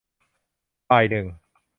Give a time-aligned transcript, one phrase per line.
[0.89, 1.25] บ่ายหนึ่ง